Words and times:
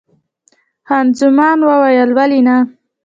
خان 0.87 1.05
زمان 1.19 1.59
وویل: 1.69 2.09
ولې 2.17 2.41
نه؟ 2.47 2.55